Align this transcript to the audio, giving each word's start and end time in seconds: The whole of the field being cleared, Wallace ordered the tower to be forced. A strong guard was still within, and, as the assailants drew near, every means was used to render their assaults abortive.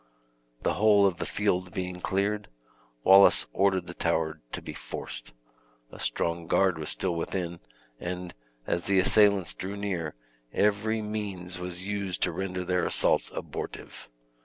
The 0.63 0.73
whole 0.73 1.05
of 1.05 1.17
the 1.17 1.27
field 1.27 1.71
being 1.75 2.01
cleared, 2.01 2.47
Wallace 3.03 3.45
ordered 3.53 3.85
the 3.85 3.93
tower 3.93 4.41
to 4.51 4.59
be 4.59 4.73
forced. 4.73 5.31
A 5.91 5.99
strong 5.99 6.47
guard 6.47 6.79
was 6.79 6.89
still 6.89 7.13
within, 7.13 7.59
and, 7.99 8.33
as 8.65 8.85
the 8.85 8.97
assailants 8.97 9.53
drew 9.53 9.77
near, 9.77 10.15
every 10.53 11.03
means 11.03 11.59
was 11.59 11.85
used 11.85 12.23
to 12.23 12.31
render 12.31 12.63
their 12.63 12.83
assaults 12.83 13.29
abortive. 13.35 14.09